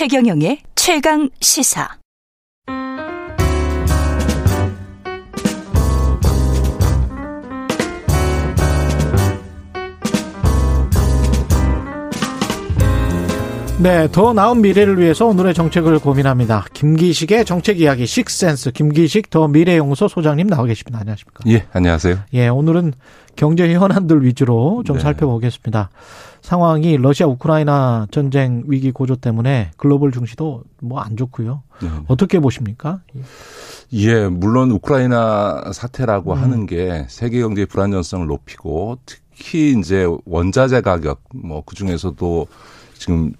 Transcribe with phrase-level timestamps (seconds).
[0.00, 1.86] 최경영의 최강 시사.
[13.82, 16.64] 네, 더 나은 미래를 위해서 오늘의 정책을 고민합니다.
[16.72, 21.00] 김기식의 정책 이야기 식센스 김기식 더 미래연구소 소장님 나와 계십니다.
[21.00, 21.44] 안녕하십니까?
[21.48, 22.20] 예, 안녕하세요.
[22.32, 22.94] 예, 오늘은
[23.36, 25.02] 경제 현안들 위주로 좀 네.
[25.02, 25.90] 살펴보겠습니다.
[26.42, 31.62] 상황이 러시아 우크라이나 전쟁 위기 고조 때문에 글로벌 중시도 뭐 안 좋고요.
[31.82, 31.88] 네.
[32.08, 33.00] 어떻게 보십니까?
[33.92, 36.38] 예, 물론 우크라이나 사태라고 음.
[36.38, 42.46] 하는 게 세계 경제의 불안정성을 높이고 특히 이제 원자재 가격 뭐 그중에서도
[42.94, 43.32] 지금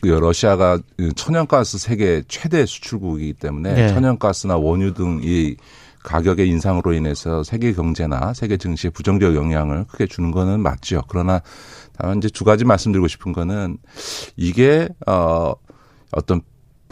[0.00, 0.80] 그 러시아가
[1.14, 3.88] 천연가스 세계 최대 수출국이기 때문에 네.
[3.88, 5.56] 천연가스나 원유 등이
[6.02, 11.02] 가격의 인상으로 인해서 세계 경제나 세계 증시에 부정적 영향을 크게 주는 거는 맞죠.
[11.08, 11.40] 그러나
[11.96, 13.78] 다만 이제 두 가지 말씀드리고 싶은 거는
[14.36, 15.52] 이게 어
[16.12, 16.42] 어떤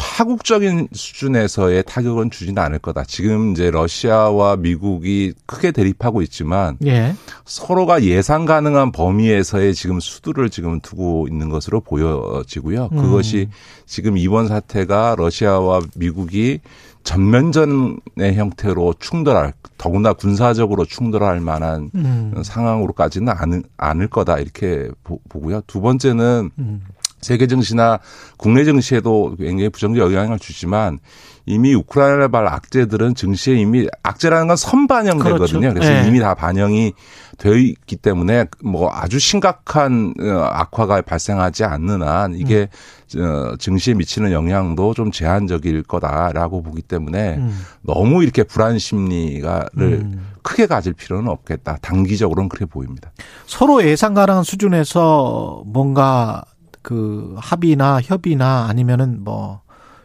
[0.01, 3.05] 파국적인 수준에서의 타격은 주지는 않을 거다.
[3.05, 7.15] 지금 이제 러시아와 미국이 크게 대립하고 있지만 예.
[7.45, 12.89] 서로가 예상 가능한 범위에서의 지금 수두를 지금 두고 있는 것으로 보여지고요.
[12.93, 12.97] 음.
[12.97, 13.51] 그것이
[13.85, 16.61] 지금 이번 사태가 러시아와 미국이
[17.03, 22.43] 전면전의 형태로 충돌할 더구나 군사적으로 충돌할 만한 음.
[22.43, 25.61] 상황으로까지는 않을, 않을 거다 이렇게 보 고요.
[25.67, 26.83] 두 번째는 음.
[27.21, 27.99] 세계 증시나
[28.37, 30.99] 국내 증시에도 굉장히 부정적 영향을 주지만
[31.47, 35.61] 이미 우크라이나발 악재들은 증시에 이미 악재라는 건 선반영되거든요.
[35.61, 35.75] 그렇죠.
[35.75, 36.09] 그래서 네.
[36.09, 36.93] 이미 다 반영이
[37.39, 42.69] 되어 있기 때문에 뭐 아주 심각한 어, 악화가 발생하지 않는 한 이게
[43.17, 43.57] 음.
[43.59, 47.59] 증시에 미치는 영향도 좀 제한적일 거다라고 보기 때문에 음.
[47.83, 50.27] 너무 이렇게 불안 심리가를 음.
[50.43, 51.79] 크게 가질 필요는 없겠다.
[51.81, 53.11] 단기적으로는 그렇게 보입니다.
[53.47, 56.45] 서로 예상 가능한 수준에서 뭔가
[56.83, 59.61] 그 합의나 협의나 아니면은 뭐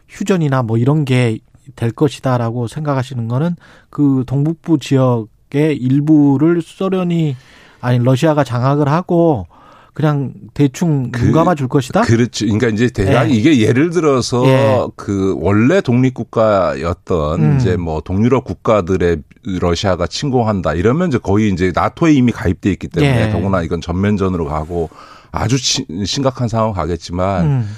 [0.08, 1.38] 휴전이나 뭐 이런 게
[1.74, 3.56] 될 것이다라고 생각하시는 거는
[3.90, 7.36] 그 동북부 지역의 일부를 소련이
[7.80, 9.46] 아니 러시아가 장악을 하고
[9.92, 12.02] 그냥 대충 그, 감아 줄 것이다.
[12.02, 12.44] 그렇죠.
[12.44, 13.34] 그러니까 이제 대략 예.
[13.34, 14.86] 이게 예를 들어서 예.
[14.94, 17.56] 그 원래 독립 국가였던 음.
[17.56, 19.22] 이제 뭐 동유럽 국가들의
[19.58, 23.30] 러시아가 침공한다 이러면 이제 거의 이제 나토에 이미 가입돼 있기 때문에 예.
[23.30, 24.90] 더구나 이건 전면전으로 가고
[25.36, 25.56] 아주
[26.04, 27.76] 심각한 상황 가겠지만 음.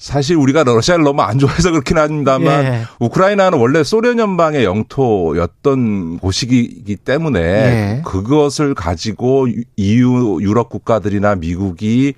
[0.00, 2.82] 사실 우리가 러시아를 너무 안 좋아해서 그렇긴 합니다만 예.
[3.00, 8.02] 우크라이나는 원래 소련 연방의 영토였던 곳이기 때문에 예.
[8.06, 9.46] 그것을 가지고
[9.76, 12.14] EU 유럽 국가들이나 미국이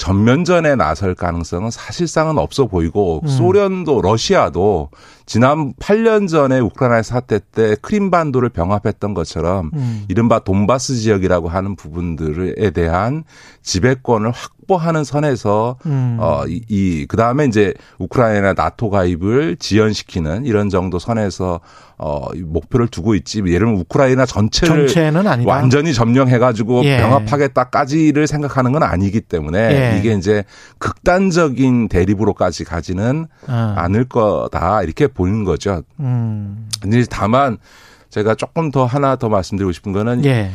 [0.00, 3.28] 전면전에 나설 가능성은 사실상은 없어 보이고 음.
[3.28, 4.88] 소련도 러시아도
[5.26, 10.06] 지난 8년 전에 우크라이나 사태 때 크림반도를 병합했던 것처럼 음.
[10.08, 13.24] 이른바 돈바스 지역이라고 하는 부분들에 대한
[13.62, 16.16] 지배권을 확 보하는 선에서 음.
[16.20, 21.58] 어이 이, 그다음에 이제 우크라이나 나토 가입을 지연시키는 이런 정도 선에서
[21.98, 25.50] 어 목표를 두고 있지 예를 들면 우크라이나 전체를 전체는 아니다.
[25.50, 26.98] 완전히 점령해 가지고 예.
[26.98, 29.98] 병합하겠다까지를 생각하는 건 아니기 때문에 예.
[29.98, 30.44] 이게 이제
[30.78, 33.74] 극단적인 대립으로까지 가지는 아.
[33.76, 35.82] 않을 거다 이렇게 보는 거죠.
[35.98, 36.68] 음.
[36.80, 37.58] 근데 다만
[38.08, 40.52] 제가 조금 더 하나 더 말씀드리고 싶은 거는 예.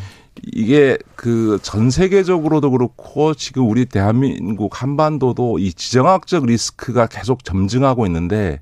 [0.53, 8.61] 이게 그 전 세계적으로도 그렇고 지금 우리 대한민국 한반도도 이 지정학적 리스크가 계속 점증하고 있는데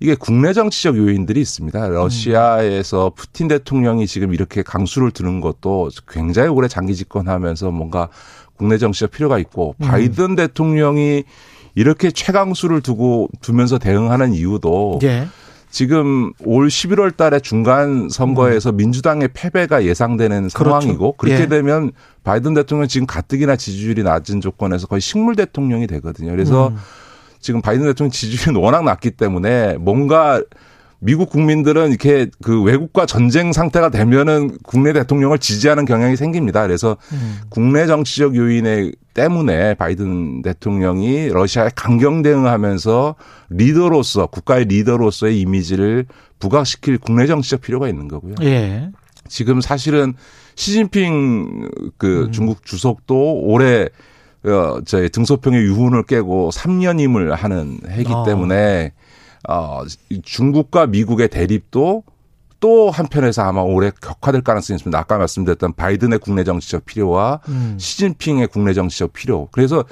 [0.00, 1.88] 이게 국내 정치적 요인들이 있습니다.
[1.88, 8.08] 러시아에서 푸틴 대통령이 지금 이렇게 강수를 두는 것도 굉장히 오래 장기 집권하면서 뭔가
[8.56, 9.86] 국내 정치적 필요가 있고 음.
[9.86, 11.24] 바이든 대통령이
[11.74, 15.26] 이렇게 최강수를 두고 두면서 대응하는 이유도 예.
[15.72, 18.76] 지금 올 11월 달에 중간 선거에서 음.
[18.76, 20.80] 민주당의 패배가 예상되는 그렇죠.
[20.80, 21.48] 상황이고 그렇게 예.
[21.48, 21.92] 되면
[22.24, 26.30] 바이든 대통령 지금 가뜩이나 지지율이 낮은 조건에서 거의 식물 대통령이 되거든요.
[26.30, 26.76] 그래서 음.
[27.40, 30.42] 지금 바이든 대통령 지지율이 워낙 낮기 때문에 뭔가
[31.04, 36.62] 미국 국민들은 이렇게 그 외국과 전쟁 상태가 되면은 국내 대통령을 지지하는 경향이 생깁니다.
[36.62, 37.40] 그래서 음.
[37.48, 43.16] 국내 정치적 요인에 때문에 바이든 대통령이 러시아에 강경 대응하면서
[43.50, 46.06] 리더로서 국가의 리더로서의 이미지를
[46.38, 48.36] 부각시킬 국내 정치적 필요가 있는 거고요.
[48.42, 48.90] 예.
[49.26, 50.14] 지금 사실은
[50.54, 52.32] 시진핑 그 음.
[52.32, 53.88] 중국 주석도 올해
[54.44, 58.24] 어, 저희 등소평의 유훈을 깨고 3년임을 하는 해기 어.
[58.24, 58.92] 때문에
[59.48, 59.82] 어,
[60.22, 62.04] 중국과 미국의 대립도
[62.60, 64.96] 또 한편에서 아마 올해 격화될 가능성이 있습니다.
[64.96, 67.76] 아까 말씀드렸던 바이든의 국내 정치적 필요와 음.
[67.76, 69.48] 시진핑의 국내 정치적 필요.
[69.50, 69.84] 그래서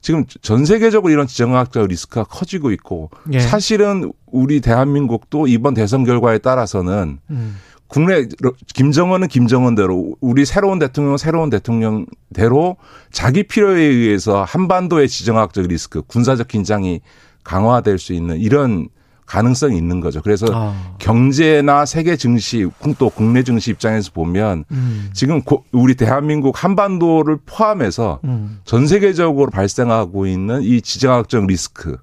[0.00, 3.38] 지금 전 세계적으로 이런 지정학적 리스크가 커지고 있고 예.
[3.38, 7.56] 사실은 우리 대한민국도 이번 대선 결과에 따라서는 음.
[7.86, 8.26] 국내
[8.74, 12.76] 김정은은 김정은대로 우리 새로운 대통령은 새로운 대통령대로
[13.12, 17.00] 자기 필요에 의해서 한반도의 지정학적 리스크, 군사적 긴장이
[17.44, 18.88] 강화될 수 있는 이런
[19.26, 20.22] 가능성이 있는 거죠.
[20.22, 20.96] 그래서 아.
[20.98, 22.66] 경제나 세계 증시
[22.98, 25.10] 또 국내 증시 입장에서 보면 음.
[25.12, 25.42] 지금
[25.72, 28.60] 우리 대한민국 한반도를 포함해서 음.
[28.64, 31.96] 전 세계적으로 발생하고 있는 이 지정학적 리스크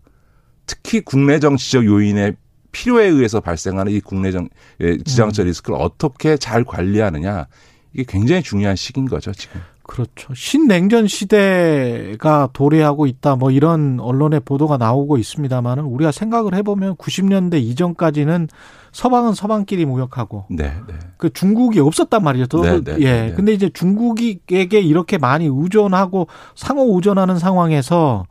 [0.66, 2.36] 특히 국내 정치적 요인의
[2.72, 4.50] 필요에 의해서 발생하는 이 국내정
[4.82, 5.48] 예, 지정학적 음.
[5.48, 7.48] 리스크를 어떻게 잘 관리하느냐
[7.94, 9.62] 이게 굉장히 중요한 시기인 거죠 지금.
[9.84, 10.34] 그렇죠.
[10.34, 13.36] 신냉전 시대가 도래하고 있다.
[13.36, 18.48] 뭐 이런 언론의 보도가 나오고 있습니다만은 우리가 생각을 해보면 90년대 이전까지는
[18.94, 20.94] 서방은 서방끼리 무역하고, 네, 네.
[21.18, 22.62] 그 중국이 없었단 말이죠.
[22.62, 23.12] 네, 네, 예.
[23.28, 23.34] 네.
[23.36, 28.26] 근데 이제 중국에게 이렇게 많이 의존하고 상호 의존하는 상황에서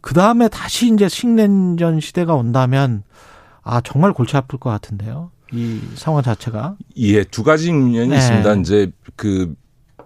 [0.00, 3.02] 그 다음에 다시 이제 신냉전 시대가 온다면
[3.62, 5.30] 아 정말 골치 아플 것 같은데요.
[5.52, 6.76] 이 상황 자체가.
[6.96, 8.16] 예, 두 가지 측면이 네.
[8.16, 8.54] 있습니다.
[8.54, 9.54] 이제 그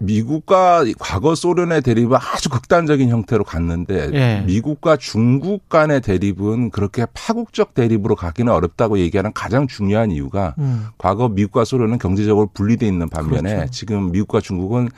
[0.01, 4.43] 미국과 과거 소련의 대립은 아주 극단적인 형태로 갔는데 예.
[4.47, 10.87] 미국과 중국 간의 대립은 그렇게 파국적 대립으로 가기는 어렵다고 얘기하는 가장 중요한 이유가 음.
[10.99, 13.71] 과거 미국과 소련은 경제적으로 분리돼 있는 반면에 그렇죠.
[13.71, 14.89] 지금 미국과 중국은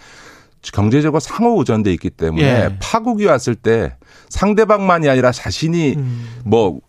[0.73, 2.77] 경제적으로 상호 의존돼 있기 때문에 예.
[2.81, 3.95] 파국이 왔을 때
[4.29, 6.27] 상대방만이 아니라 자신이 음.
[6.45, 6.81] 뭐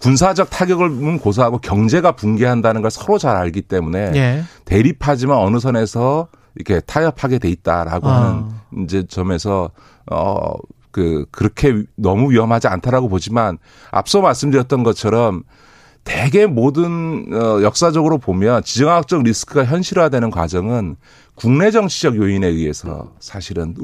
[0.00, 4.44] 군사적 타격을 고소하고 경제가 붕괴한다는 걸 서로 잘 알기 때문에 예.
[4.64, 8.22] 대립하지만 어느 선에서 이렇게 타협하게 돼 있다라고 아.
[8.22, 9.70] 하는 이제 점에서
[10.10, 10.54] 어
[10.96, 13.58] 그 그렇게 너무 위험하지 않다라고 보지만
[13.90, 15.42] 앞서 말씀드렸던 것처럼
[16.04, 20.96] 대개 모든 어 역사적으로 보면 지정학적 리스크가 현실화되는 과정은
[21.34, 23.74] 국내 정치적 요인에 의해서 사실은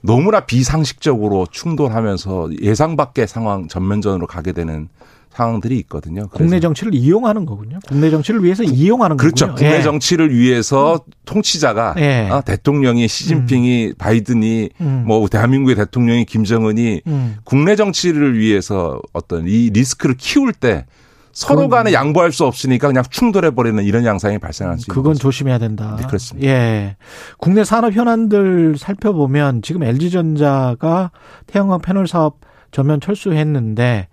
[0.00, 4.88] 너무나 비상식적으로 충돌하면서 예상 밖의 상황 전면전으로 가게 되는
[5.30, 6.28] 상황들이 있거든요.
[6.28, 7.78] 국내 정치를 이용하는 거군요.
[7.86, 9.46] 국내 정치를 위해서 이용하는 그렇죠.
[9.46, 9.58] 거군요.
[9.58, 9.82] 국내 예.
[9.82, 11.12] 정치를 위해서 음.
[11.24, 12.28] 통치자가 예.
[12.30, 13.94] 어, 대통령이 시진핑이 음.
[13.96, 15.04] 바이든이 음.
[15.06, 17.36] 뭐 대한민국의 대통령이 김정은이 음.
[17.44, 20.86] 국내 정치를 위해서 어떤 이 리스크를 키울 때
[21.32, 25.22] 서로 간에 양보할 수 없으니까 그냥 충돌해 버리는 이런 양상이 발생할 수 있는 그건 거죠.
[25.22, 25.96] 조심해야 된다.
[25.98, 26.48] 네, 그렇습니다.
[26.48, 26.96] 예.
[27.38, 31.12] 국내 산업 현안들 살펴보면 지금 LG전자가
[31.46, 32.40] 태양광 패널 사업
[32.72, 34.08] 전면 철수했는데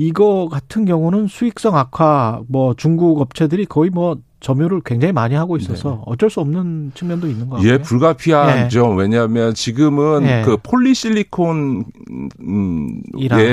[0.00, 5.90] 이거 같은 경우는 수익성 악화 뭐 중국 업체들이 거의 뭐 점유를 굉장히 많이 하고 있어서
[5.90, 6.02] 네.
[6.06, 7.72] 어쩔 수 없는 측면도 있는 것 같아요.
[7.72, 8.90] 예, 불가피하죠.
[8.90, 8.94] 네.
[8.96, 10.42] 왜냐하면 지금은 네.
[10.44, 11.82] 그 폴리실리콘에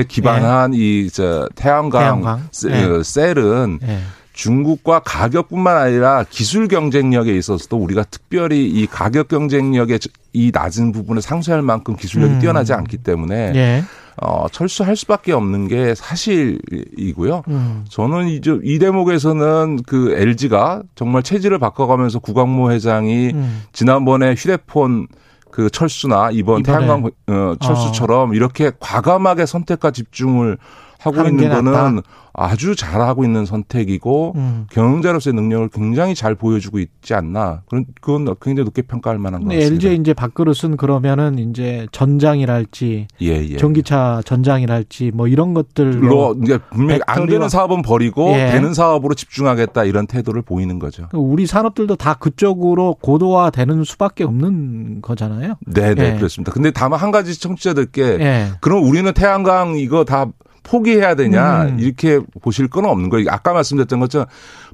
[0.07, 0.77] 기반한 네.
[0.77, 2.49] 이저 태양광, 태양광.
[2.69, 2.87] 네.
[2.87, 4.01] 그 셀은 네.
[4.33, 9.97] 중국과 가격뿐만 아니라 기술 경쟁력에 있어서도 우리가 특별히 이 가격 경쟁력의
[10.33, 12.39] 이 낮은 부분을 상쇄할 만큼 기술력이 음.
[12.39, 13.83] 뛰어나지 않기 때문에 예.
[14.21, 17.43] 어, 철수할 수밖에 없는 게 사실이고요.
[17.49, 17.85] 음.
[17.89, 23.63] 저는 이제 이 대목에서는 그 LG가 정말 체질을 바꿔가면서 구광모 회장이 음.
[23.73, 25.07] 지난번에 휴대폰
[25.51, 26.85] 그 철수나 이번 이번에.
[26.85, 28.33] 태양광 어, 철수처럼 어.
[28.33, 30.57] 이렇게 과감하게 선택과 집중을
[31.05, 32.01] 하고 있는 거는
[32.37, 34.67] 아주 잘하고 있는 선택이고 음.
[34.69, 39.73] 경영자로서의 능력을 굉장히 잘 보여주고 있지 않나 그런 그건 굉장히 높게 평가할 만한 것 같습니다.
[39.73, 43.57] LG 이제 밥그릇은 그러면은 이제 전장이랄지 예, 예.
[43.57, 48.51] 전기차 전장이랄지 뭐 이런 것들로 이제 분명히 안 되는 사업은 버리고 예.
[48.51, 51.07] 되는 사업으로 집중하겠다 이런 태도를 보이는 거죠.
[51.13, 55.55] 우리 산업들도 다 그쪽으로 고도화되는 수밖에 없는 거잖아요.
[55.65, 56.17] 네, 네 예.
[56.17, 56.51] 그렇습니다.
[56.51, 58.47] 근데 다만 한 가지 청취자들께 예.
[58.59, 60.25] 그럼 우리는 태양광 이거 다
[60.65, 61.79] 포기해야 되냐 음.
[61.79, 63.27] 이렇게 보실 건 없는 거예요.
[63.29, 64.27] 아까 말씀드렸던 것처럼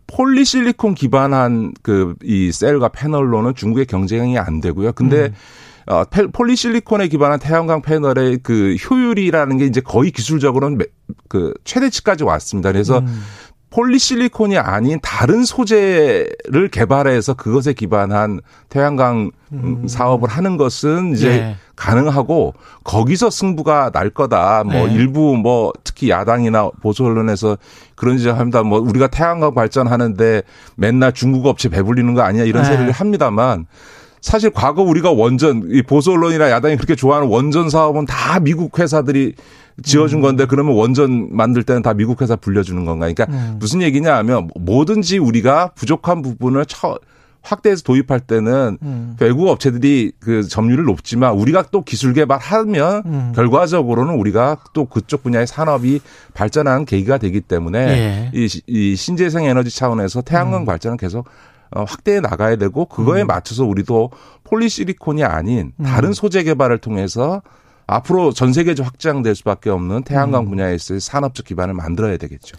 [0.08, 4.94] 폴리실리콘 기반한 그 이 셀과 패널로는 중국의 경쟁이 안 되고요.
[4.94, 5.34] 근데 음.
[5.88, 10.80] 어, 폴리실리콘에 기반한 태양광 패널의 그 효율이라는 게 이제 거의 기술적으로는
[11.28, 12.72] 그 최대치까지 왔습니다.
[12.72, 13.24] 그래서 음.
[13.72, 19.88] 폴리실리콘이 아닌 다른 소재를 개발해서 그것에 기반한 태양광 음.
[19.88, 21.56] 사업을 하는 것은 이제 네.
[21.82, 24.64] 가능하고 거기서 승부가 날 거다.
[24.64, 24.94] 뭐 네.
[24.94, 27.58] 일부 뭐 특히 야당이나 보수 언론에서
[27.96, 28.62] 그런 지적합니다.
[28.62, 30.44] 뭐 우리가 태양광 발전하는데
[30.76, 32.70] 맨날 중국 업체 배불리는 거 아니야 이런 네.
[32.70, 33.66] 소리를 합니다만
[34.22, 39.34] 사실 과거 우리가 원전 이 보수 언론이나 야당이 그렇게 좋아하는 원전 사업은 다 미국 회사들이
[39.82, 40.22] 지어준 음.
[40.22, 43.12] 건데 그러면 원전 만들 때는 다 미국 회사 불려주는 건가?
[43.12, 43.58] 그러니까 음.
[43.60, 47.00] 무슨 얘기냐 하면 뭐든지 우리가 부족한 부분을 처,
[47.42, 49.16] 확대해서 도입할 때는 음.
[49.20, 53.32] 외국 업체들이 그 점유율을 높지만 우리가 또 기술 개발하면 음.
[53.36, 56.02] 결과적으로는 우리가 또 그쪽 분야의 산업이
[56.34, 58.32] 발전하는 계기가 되기 때문에 예.
[58.34, 60.66] 이, 이 신재생 에너지 차원에서 태양광 음.
[60.66, 61.28] 발전은 계속
[61.74, 63.28] 어, 확대해 나가야 되고 그거에 음.
[63.28, 64.12] 맞춰서 우리도
[64.44, 66.14] 폴리시리콘이 아닌 다른 음.
[66.14, 67.42] 소재 개발을 통해서
[67.92, 70.50] 앞으로 전 세계적 확장될 수밖에 없는 태양광 음.
[70.50, 72.58] 분야에서의 산업적 기반을 만들어야 되겠죠.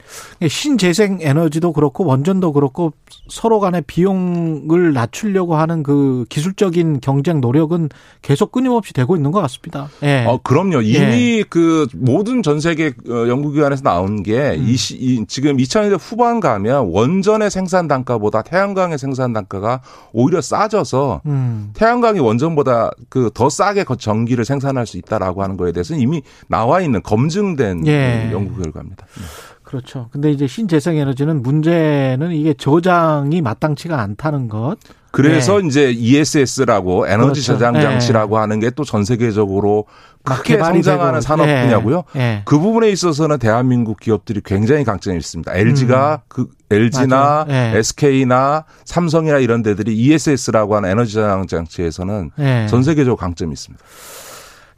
[0.49, 2.93] 신재생 에너지도 그렇고 원전도 그렇고
[3.29, 7.89] 서로 간의 비용을 낮추려고 하는 그 기술적인 경쟁 노력은
[8.23, 9.89] 계속 끊임없이 되고 있는 것 같습니다.
[10.03, 10.25] 예.
[10.27, 10.83] 어, 그럼요.
[10.83, 11.43] 이미 예.
[11.43, 14.67] 그 모든 전 세계 어, 연구기관에서 나온 게 음.
[14.69, 19.81] 이, 이, 지금 2000년대 후반 가면 원전의 생산 단가보다 태양광의 생산 단가가
[20.12, 21.71] 오히려 싸져서 음.
[21.75, 26.81] 태양광이 원전보다 그 더 싸게 전기를 생산할 수 있다 라고 하는 거에 대해서는 이미 나와
[26.81, 28.31] 있는 검증된 예.
[28.33, 29.07] 연구 결과입니다.
[29.07, 29.23] 네.
[29.62, 30.09] 그렇죠.
[30.12, 34.76] 근데 이제 신재생 에너지는 문제는 이게 저장이 마땅치가 않다는 것.
[35.12, 35.67] 그래서 네.
[35.67, 37.52] 이제 ESS라고 에너지 그렇죠.
[37.55, 38.41] 저장 장치라고 네.
[38.41, 39.85] 하는 게 또 전 세계적으로
[40.25, 41.62] 크게 성장하는 산업 네.
[41.62, 42.05] 분야고요.
[42.14, 42.43] 네.
[42.45, 45.55] 그 부분에 있어서는 대한민국 기업들이 굉장히 강점이 있습니다.
[45.55, 46.25] LG가 음.
[46.29, 47.73] 그 LG나 네.
[47.76, 52.67] SK나 삼성이나 이런 데들이 ESS라고 하는 에너지 저장 장치에서는 네.
[52.69, 53.85] 전 세계적으로 강점이 있습니다.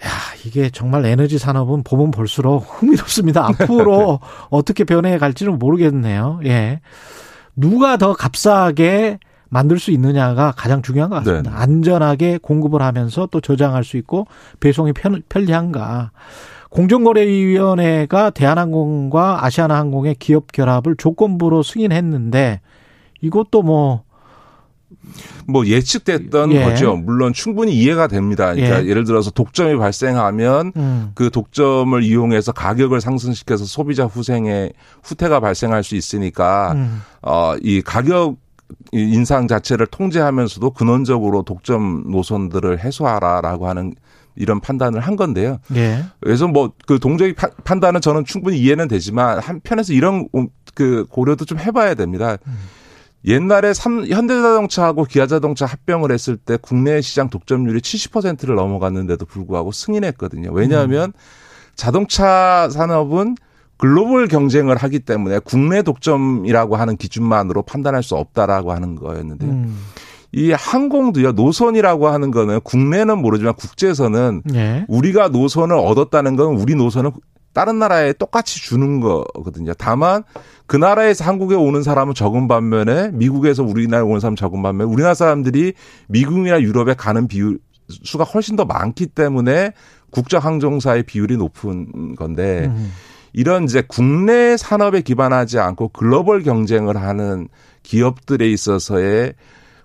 [0.05, 0.09] 야,
[0.45, 3.47] 이게 정말 에너지 산업은 보면 볼수록 흥미롭습니다.
[3.47, 4.21] 앞으로
[4.51, 6.41] 어떻게 변해 갈지는 모르겠네요.
[6.45, 6.81] 예.
[7.57, 9.19] 누가 더 값싸게
[9.49, 11.51] 만들 수 있느냐가 가장 중요한 것 같습니다.
[11.51, 11.57] 네.
[11.57, 14.27] 안전하게 공급을 하면서 또 저장할 수 있고
[14.61, 16.11] 배송이 편, 편리한가.
[16.71, 22.61] 공정거래위원회가 대한항공과 아시아나항공의 기업 결합을 조건부로 승인했는데
[23.21, 24.03] 이것도 뭐
[25.47, 26.65] 뭐 예측됐던 예.
[26.65, 26.97] 거죠.
[26.97, 28.55] 물론 충분히 이해가 됩니다.
[28.55, 28.95] 그러니까 예.
[28.95, 31.11] 를 들어서 독점이 발생하면 음.
[31.15, 34.71] 그 독점을 이용해서 가격을 상승시켜서 소비자 후생에
[35.03, 37.03] 후퇴가 발생할 수 있으니까 음.
[37.23, 38.37] 어이 가격
[38.93, 43.95] 인상 자체를 통제하면서도 근원적으로 독점 노선들을 해소하라라고 하는
[44.37, 45.59] 이런 판단을 한 건데요.
[45.77, 46.05] 예.
[46.21, 47.35] 그래서 뭐 그 동적인
[47.65, 50.29] 판단은 저는 충분히 이해는 되지만 한편에서 이런
[50.75, 52.37] 그 고려도 좀 해봐야 됩니다.
[52.47, 52.55] 음.
[53.27, 60.51] 옛날에 삼, 현대자동차하고 기아자동차 합병을 했을 때 국내 시장 독점률이 70%를 넘어갔는데도 불구하고 승인했거든요.
[60.53, 61.13] 왜냐하면 음.
[61.75, 63.37] 자동차 산업은
[63.77, 69.79] 글로벌 경쟁을 하기 때문에 국내 독점이라고 하는 기준만으로 판단할 수 없다라고 하는 거였는데 음.
[70.33, 74.85] 이 항공도요 노선이라고 하는 거는 국내는 모르지만 국제선은 네.
[74.89, 77.13] 우리가 노선을 얻었다는 건 우리 노선은
[77.55, 79.73] 다른 나라에 똑같이 주는 거거든요.
[79.75, 80.25] 다만
[80.67, 85.73] 그 나라에서 한국에 오는 사람은 적은 반면에 미국에서 우리나라에 오는 사람 적은 반면에 우리나라 사람들이
[86.09, 87.59] 미국이나 유럽에 가는 비율
[87.89, 89.73] 수가 훨씬 더 많기 때문에
[90.11, 92.93] 국적 항공사의 비율이 높은 건데 음.
[93.33, 97.49] 이런 이제 국내 산업에 기반하지 않고 글로벌 경쟁을 하는
[97.83, 99.35] 기업들에 있어서의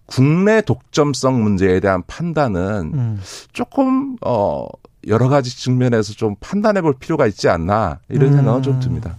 [0.06, 3.20] 국내 독점성 문제에 대한 판단은 음.
[3.54, 4.66] 조금 어
[5.10, 8.64] 여러 가지 측면에서 좀 판단해 볼 필요가 있지 않나 이런 생각은 음.
[8.64, 9.18] 좀 듭니다.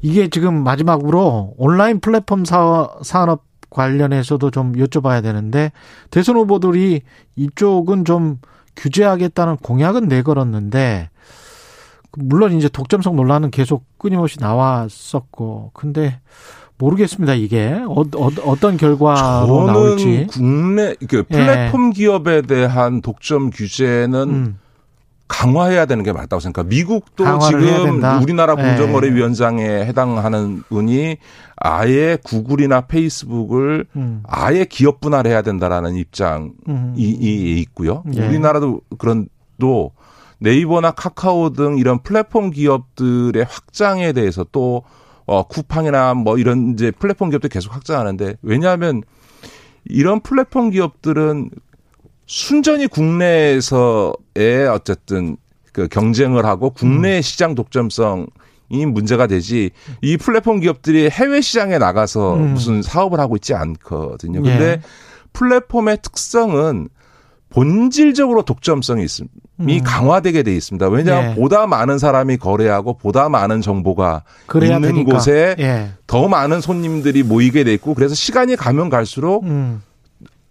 [0.00, 5.72] 이게 지금 마지막으로 온라인 플랫폼 사, 산업 관련해서도 좀 여쭤봐야 되는데
[6.10, 7.02] 대선 후보들이
[7.36, 8.38] 이쪽은 좀
[8.76, 11.10] 규제하겠다는 공약은 내걸었는데
[12.16, 16.20] 물론 이제 독점성 논란은 계속 끊임없이 나왔었고 근데
[16.78, 21.92] 모르겠습니다 이게 어, 어, 떤 결과로 나올지 국내 그 플랫폼 예.
[21.92, 24.58] 기업에 대한 독점 규제는 음.
[25.28, 26.76] 강화해야 되는 게 맞다고 생각합니다.
[26.76, 28.62] 미국도 지금 우리나라 네.
[28.62, 31.18] 공정거래위원장에 해당하는 분이
[31.56, 34.22] 아예 구글이나 페이스북을 음.
[34.26, 36.94] 아예 기업 분할해야 된다라는 입장이 음.
[36.96, 38.02] 있고요.
[38.06, 38.26] 네.
[38.26, 39.28] 우리나라도 그런
[39.60, 39.92] 또
[40.40, 44.82] 네이버나 카카오 등 이런 플랫폼 기업들의 확장에 대해서 또
[45.26, 49.02] 어, 쿠팡이나 뭐 이런 이제 플랫폼 기업들 계속 확장하는데 왜냐하면
[49.84, 51.50] 이런 플랫폼 기업들은
[52.28, 55.38] 순전히 국내에서의 어쨌든
[55.72, 57.22] 그 경쟁을 하고 국내 음.
[57.22, 58.26] 시장 독점성
[58.68, 59.70] 이 문제가 되지
[60.02, 62.52] 이 플랫폼 기업들이 해외 시장에 나가서 음.
[62.52, 64.42] 무슨 사업을 하고 있지 않거든요.
[64.42, 64.80] 근데 예.
[65.32, 66.88] 플랫폼의 특성은
[67.48, 69.34] 본질적으로 독점성이 있습니다.
[69.66, 69.82] 이 음.
[69.82, 70.86] 강화되게 돼 있습니다.
[70.88, 71.34] 왜냐하면 예.
[71.34, 75.12] 보다 많은 사람이 거래하고 보다 많은 정보가 있는 되니까.
[75.14, 75.92] 곳에 예.
[76.06, 79.80] 더 많은 손님들이 모이게 돼 있고 그래서 시간이 가면 갈수록 음.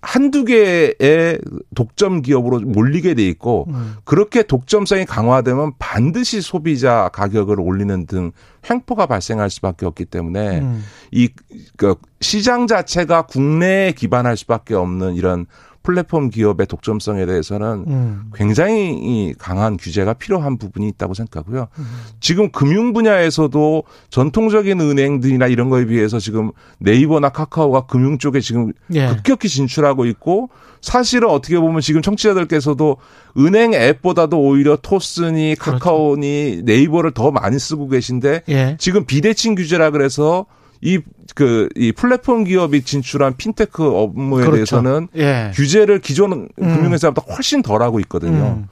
[0.08, 1.38] 한두 개의
[1.76, 3.96] 독점 기업으로 몰리게 돼 있고 음.
[4.06, 8.32] 그렇게 독점성이 강화되면 반드시 소비자 가격을 올리는 등
[8.70, 10.82] 횡포가 발생할 수밖에 없기 때문에 음.
[11.12, 15.46] 이그 시장 자체가 국내에 기반할 수밖에 없는 이런
[15.88, 18.32] 플랫폼 기업의 독점성에 대해서는 음.
[18.36, 21.70] 굉장히 강한 규제가 필요한 부분이 있다고 생각하고요.
[21.80, 21.86] 음.
[22.20, 29.08] 지금 금융 분야에서도 전통적인 은행들이나 이런 거에 비해서 지금 네이버나 카카오가 금융 쪽에 지금 예.
[29.08, 30.50] 급격히 진출하고 있고
[30.82, 32.98] 사실은 어떻게 보면 지금 청취자들께서도
[33.38, 35.56] 은행 앱보다도 오히려 토스니.
[35.56, 36.66] 카카오니 그렇죠.
[36.66, 38.76] 네이버를 더 많이 쓰고 계신데 예.
[38.78, 40.48] 지금 비대칭 규제라 그래서
[40.82, 41.00] 이,
[41.36, 44.56] 그, 이 플랫폼 기업이 진출한 핀테크 업무에 그렇죠.
[44.56, 45.52] 대해서는 예.
[45.54, 46.48] 규제를 기존 음.
[46.58, 48.58] 금융회사보다 훨씬 덜 하고 있거든요.
[48.60, 48.68] 음.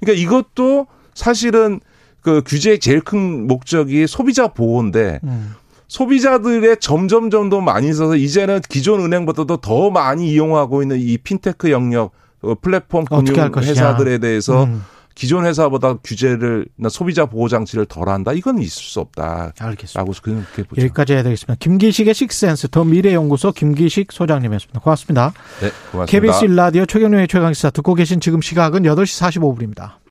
[0.00, 1.80] 그러니까 이것도 사실은
[2.22, 5.54] 그 규제의 제일 큰 목적이 소비자 보호인데 음.
[5.88, 12.12] 소비자들의 점점점 더 많이 있어서 이제는 기존 은행보다도 더 많이 이용하고 있는 이 핀테크 영역
[12.42, 14.82] 어, 플랫폼 금융 회사들에 대해서 음.
[15.14, 19.52] 기존 회사보다 규제를 소비자 보호 장치를 덜한다 이건 있을 수 없다.
[19.58, 20.00] 알겠습니다.
[20.00, 20.82] 라고 그렇게 보죠.
[20.82, 21.56] 여기까지 해야 되겠습니다.
[21.58, 24.80] 김기식의 식센스 더 미래연구소 김기식 소장님이었습니다.
[24.80, 25.32] 고맙습니다.
[25.60, 26.06] 네, 고맙습니다.
[26.06, 30.00] KBS 라디오 최경영의 최강시사 듣고 계신 지금 시각은 8시 45분입니다.